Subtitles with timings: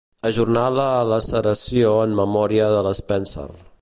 [0.27, 3.47] Ajornar la laceració en memòria de la Spencer.